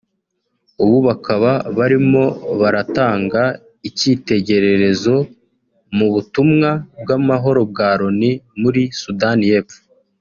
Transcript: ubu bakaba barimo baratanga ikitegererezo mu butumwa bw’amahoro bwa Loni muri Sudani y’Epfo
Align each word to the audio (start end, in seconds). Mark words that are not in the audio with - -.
ubu 0.83 0.97
bakaba 1.07 1.51
barimo 1.77 2.23
baratanga 2.61 3.41
ikitegererezo 3.89 5.15
mu 5.97 6.07
butumwa 6.13 6.69
bw’amahoro 7.01 7.61
bwa 7.71 7.89
Loni 7.99 8.31
muri 8.61 8.81
Sudani 9.01 9.45
y’Epfo 9.51 9.79